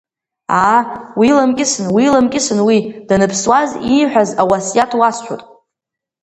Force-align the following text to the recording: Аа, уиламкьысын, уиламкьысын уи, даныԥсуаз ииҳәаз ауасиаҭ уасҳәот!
Аа, 0.59 0.79
уиламкьысын, 1.19 1.87
уиламкьысын 1.95 2.59
уи, 2.67 2.77
даныԥсуаз 3.07 3.69
ииҳәаз 3.93 4.29
ауасиаҭ 4.41 4.91
уасҳәот! 4.99 5.41